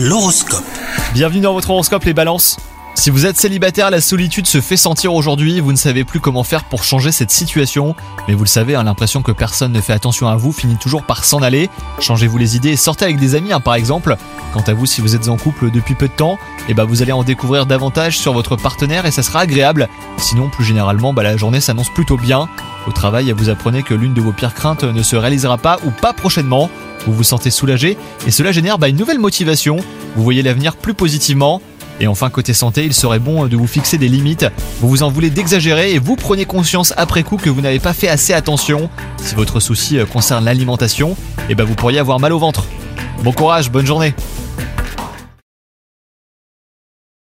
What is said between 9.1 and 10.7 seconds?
que personne ne fait attention à vous